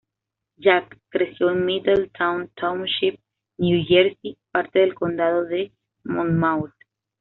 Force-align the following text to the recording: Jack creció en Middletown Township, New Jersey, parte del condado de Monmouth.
Jack 0.57 0.97
creció 1.09 1.51
en 1.51 1.63
Middletown 1.63 2.49
Township, 2.55 3.19
New 3.59 3.83
Jersey, 3.87 4.35
parte 4.51 4.79
del 4.79 4.95
condado 4.95 5.45
de 5.45 5.71
Monmouth. 6.05 6.73